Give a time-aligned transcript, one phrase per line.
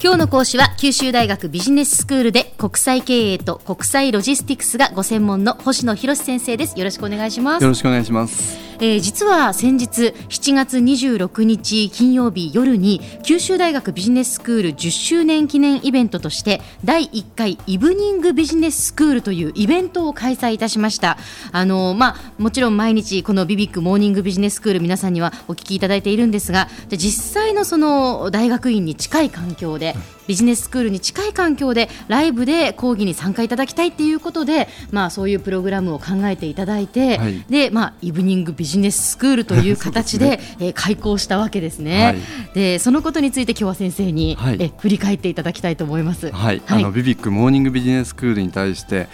[0.00, 6.78] 今日の講師は九州大学ビジネススクールで国際経営と国際ロジスティクスがご専門の星野博先生です。
[6.78, 7.64] よろしくお願いします。
[7.64, 8.67] よろしくお願いします。
[8.80, 21.18] えー、実は先日7月26日金曜日夜に九州大学ビジネススクール10周年記念イベントとして第1回イブニングビジネススクールというイベントを開催いたしました。
[21.50, 29.94] あの、まあ、もちろん毎日このビビックモーニングビジネススクール皆さんにはお聞きいただいているんですが実際のその大学院に近い環境で
[30.28, 40.40] ビジネススクールに近い環境でライブで講義に参加いただきたいということで、まあ、そういうプログラムを考えていただいて、はい、でまあ、イブニングビジネススクールという形で ね。
[40.60, 42.16] えー、開講したわけですね、はい、
[42.54, 46.62] でそのことについて今日は先生に、はい、え振り返っていただきたいと思います、はい。
[46.66, 49.08] あのビビックモーニングビジネススクールに対して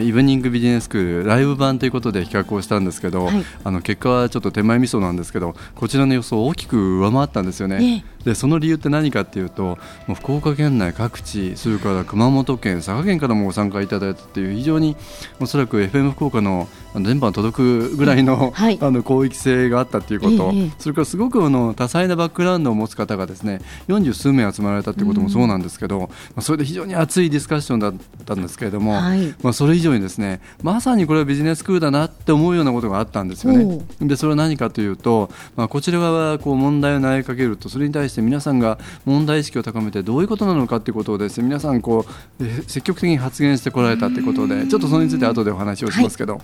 [0.00, 3.30] イブニングビジネススクールライブ版ということで企画をしたんですけど、
[3.64, 8.04] あの結果はちょっと手前味噌なんですけどこちらの予想を大きく上回ったんですよね。
[8.24, 9.78] でその理由って何かっていうとも
[10.10, 14.96] う福岡県内各地それから熊本県佐賀県からもご参加いただいたっていう非常に
[15.40, 33.84] おそらく FM 福岡の電波届くぐらいのはい、あの広域性があったっていうこと、ええ、それからすごくあの多彩なバックグラウンドを持つ方がですね40数名集まられたっていうこともそうなんですけど、うん、まあ、それで非常に熱いディスカッションだったんですけれども、はい、まあ、それ以上にですねまさにこれはビジネススクールだなって思うようなことがあったんですよね。
[34.00, 42.04] でそれは何かというと、まあ、こちら側はこう問題を投げかけるとそれに対して皆さんが問題意識を高めてどういうことなのかということをですね皆さんこ
[42.38, 46.34] う積極的に発言してこられたということでちょっとそれについて後でお話をしますけど。
[46.34, 46.42] はい。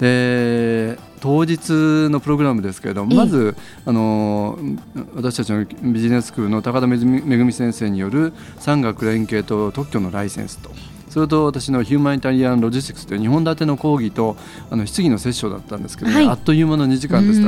[0.00, 4.56] で当日のプログラムですけれども、まずあの
[5.16, 10.70] 私たちのビジネススクールの高田めぐみ先生による産学連携と特許のライセンスと
[11.10, 14.36] それと私のヒューマニタリアン・ロジスティクスという2本立ての講義と
[14.70, 17.42] あの質疑のセッションだったんですけど、ねはい、あっという間の2時間でし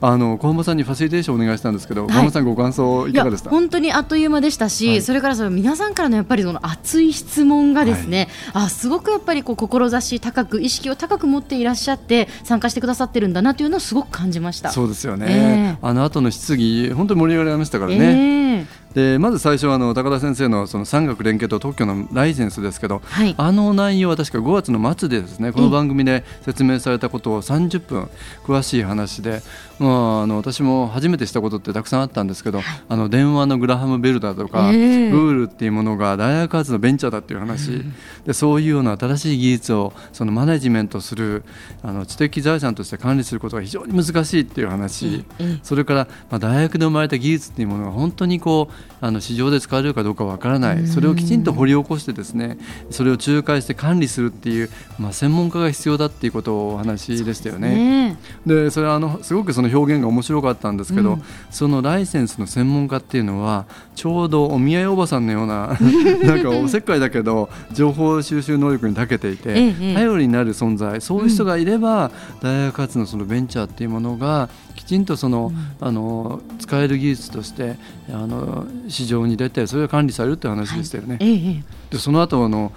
[0.00, 0.06] た。
[0.06, 3.50] あの小浜さんにファシリテーションお願いしたんですけど、はい、小浜さんご感想いかがでした？
[3.50, 14.70] 本当にあっという間でしたし、はい、それからその皆さんからのやっぱりその熱い質問がですね、あすごくやっぱりこう志高く意識を高く持っていらっしゃって参加してくださってるんだなというのをすごく感じました。
[14.70, 18.51] そうですよね、えー、あの後の質疑本当に盛り上がりましたからね、えー
[18.94, 28.10] でまず最初はあの高田先生のその産学連携と特許のライセンスですけど、はい、あの内容は確か5月の末でですねこの番組で説明されたことを30分
[28.44, 29.40] 詳しい話で、
[29.78, 37.82] まあ、あの私も初めてしたことってたくさんあったんですけど、はい、あの電話のグラハム・ベルだとか、えー、グールっていうものが大学発のベンチャーだっていう話、
[38.26, 41.44] でそういうような新しい技術をそのマネジメントする
[41.82, 45.24] あの知的財産として管理することが非常に難しいっていう話、
[45.62, 48.51] それから、まあ、大学で生まれた技術っていうものが本当にこう
[49.00, 50.86] あの市場で使われるかどうかわからない。
[50.86, 52.58] それをきちんと掘り起こしてですね
[52.90, 58.16] それを仲介して管理するっていう、まあ、専門家が必要だっていうことをお話でしたよね。
[58.46, 65.76] でそれはあのすごくその表現が面白かったんですけど、うん、そのライセンスの専門家っていうのはちょうどお見合いおばさんのような
[66.24, 77.76] なんかおせっかいだけど情報収集能力に長けていて、頼りになる存在そういう人がいれば、大学発のそのベンチャーっていうものがきちんとその、あの使える技術として
[78.10, 81.18] あの市場に出てそれが管理されるって話でしたよね。
[81.20, 82.72] はい、でその後あの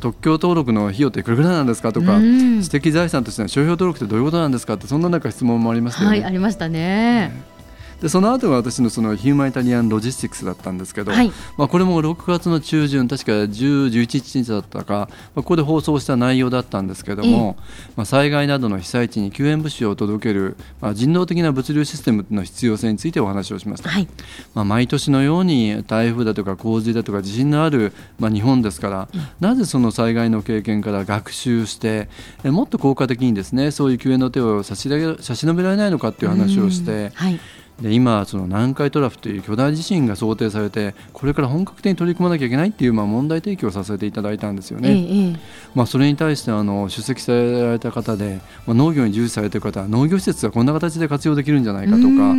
[0.00, 6.18] 特許登録の費用っていくらぐらいなんですかとか、知的財産としての商標登録ってどういうことなんですかってそんな中質問もありましたよね。
[6.18, 6.78] はい、ありましたね。
[7.28, 7.51] ね
[8.02, 17.56] でその後が私のそのヒューマニタリアンロジスティクスだったんですけど、はい、まあ、これも6月の中旬確か10、11日だったか、まあ、ここで放送した内容だったんですけども、
[17.94, 24.08] まあ、災害などの被災地に救援物資を届ける、まあ、人道的な物流システムの必要性についてお話をしました、はい、
[24.52, 32.08] まあ、毎年のように台風だとか洪水だとか地震のある、まあ、日本ですから、うん、なぜその災害の経験から学習して
[32.42, 34.90] もっと効果的にですねそういう救援の手を差し
[35.20, 37.38] 差し伸べられないのかっていう話をして、はい
[37.80, 44.90] で今その南海トラフという巨大地震が想定されてこれから本格的に取り組まなきゃいけないっていうまあ問題提起をさせていただいたんですよね。
[44.90, 45.36] ええ、
[45.74, 52.34] まあ、それに対してあの出席された方で、まあ、農業に従事されている方は農業施設がこんな形で活用できるんじゃないかとか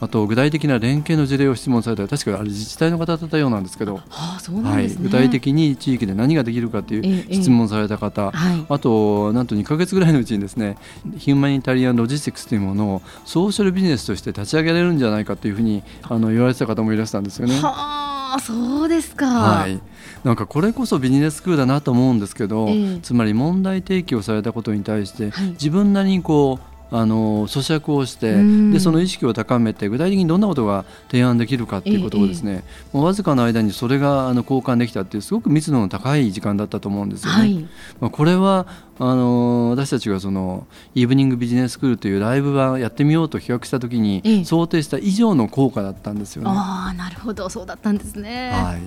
[0.00, 10.76] あと具体的な連携の事例を質問されたら確かあれ自治体の方だったようなんですけど、はあね、はい、具体的に地域で何ができるかっていう質問された方、え、あとなんと2か月ぐらいのうちにですね
[11.18, 17.54] ヒューマニタリアンロジスティクスというものをソーシャルビジネスとして立ち上げられるんじゃないかというふうにあの言われてた方もいらしたんですよね。
[17.60, 19.80] はあそうですか、はい、
[20.22, 28.42] なんかこれこそビジネススクールだなと思うんですけど、えー、つまり問題提起をされたことに対して、はい、自分なりにこうあの咀嚼をして
[28.72, 37.38] でその意識を高めて具体的にどんなことが提案できるかっていうことをですね、えもうわずかの間にそれがあの交換できたっていうすごく密度の高い時間だったと思うんですよね。
[37.38, 37.68] はい、
[38.00, 38.66] まあ、これは
[38.98, 46.50] あの私たちがそのイブニングビジネススクールというライブ版やってみようと企画した時に想定した以上の効果だったんですよね。
[46.52, 47.48] あなるほど。
[47.48, 48.50] そうだったんですね。
[48.52, 48.80] はい、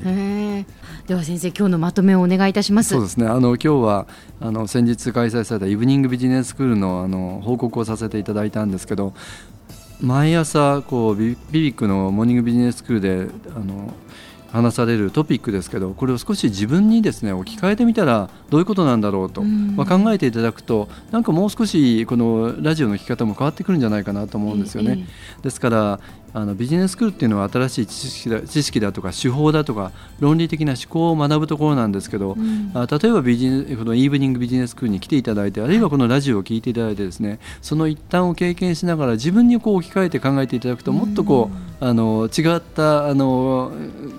[1.08, 2.90] では先生今日のまとめをお願いいたします。
[2.90, 4.08] そうですねあの今日は
[4.40, 9.14] あの先日開催されたイブニングビジネススクールのあの報告をさせていただいたんですけど
[10.02, 13.94] 毎朝こうビビックのモーニングビジネススクールであの
[14.54, 25.08] 話されるトピックですけどこれを少し自分にですね置き換えてみたらどういうことなんだろうと、まあ、考えていただくとなんかもう少しこのラジオの聞き方も変わってくるんじゃないかなと思うんですよね。
[25.42, 26.00] ですから
[26.36, 41.52] あのビジネススクールっていうのは新しい知識だ知識だとか手法だとか論理的な思考を学ぶところなんですけど、うん、あ例えばビジネこのイーブニングビジネススクールに来ていただいてあるいはこのラジオを聞いていただいてですねその一端を経験しながら自分にこう置き換えて考えていただくともっとこ
[41.82, 43.72] う、うん、あの違ったあの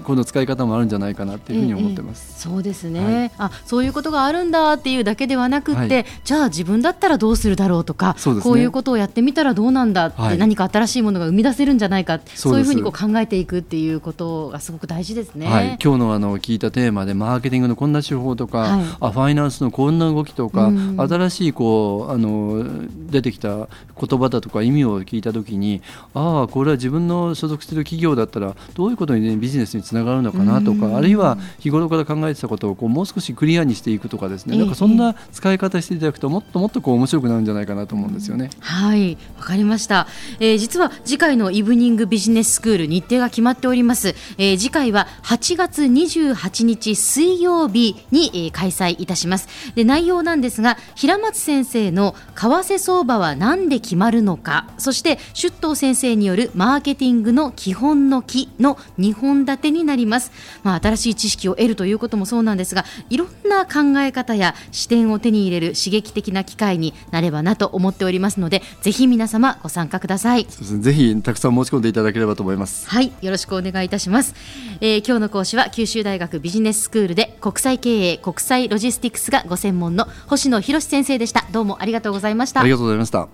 [0.05, 2.33] この使い方もあるんじゃないかなっていうふうに思ってます。
[2.33, 15.47] ええ、そうですね、はい、あそういうことがあるんだっていうだけではなくて、はい、じゃあ自分だったらどうするだろうとか、ね、こういうことをやってみたらどうなんだって、はい、何か新しいものが生み出せるんじゃないかそういうふうにこう考えていくっていうことがすごく大事ですね。
[15.47, 22.65] はい、今日のあの聞いたテーマでマーケティングのこんな手法とか、はい、あファイナンスのこんな動きとか、うん、新しいこうあの
[23.11, 23.69] 出てきた
[24.01, 25.83] 言葉だとか意味を聞いたときに
[26.15, 38.51] ああこれは自分の所属している企業だったらどういうことに、ね、ビジネスにつながるのかなとか、うん、あるいは日頃から考えてたことをこうもう少しクリアにしていくとかですね、なんかそんな使い方していただくともっともっとこう面白くなるんじゃないかなと思うんですよね。
[38.61, 39.17] はい。
[39.39, 40.07] わかりました、
[40.41, 49.49] えー、実は次回のイブニングビジネススクール日程が決まっております、えー、次回は8月28日水曜日に、えー、開催いたします。
[49.75, 60.33] で内容なんですが平松先生の為替相場は何で決まるのかそして出頭先生によるマーケティングの基本の木の2本立てになります、
[60.63, 70.47] まあ、新しい知識を得るということもそうなんですがいろんな考え方や視点を手に入れる刺激的な機会になればなと思っておりますのでぜひ皆様ご参加ください。
[70.47, 72.89] ぜひたくさん申し込んでいただければと思います。
[72.89, 74.35] はいよろしくお願いいたします、
[74.81, 81.47] えー、今日の講師は九州大学ビジネススクールで国際経営国際ロジスティクスがご専門の星野博先生でした。
[81.53, 82.61] どうもありがとうございました。
[82.61, 83.29] ありがとうございました。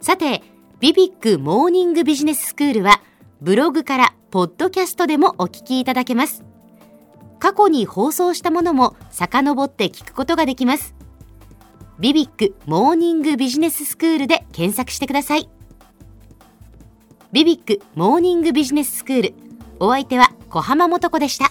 [0.00, 0.42] さて
[0.80, 3.00] ビビックモーニングビジネススクールは
[3.40, 6.44] ブログからポッドキャストでもお聞きいただけます。
[7.38, 10.94] 過去に放送したものも遡って聞くことができます。
[11.98, 15.48] ビビックモーニングビジネススクールで検索してください。
[17.32, 19.34] ビビックモーニングビジネススクール
[19.80, 21.50] お相手は小浜もとこでした。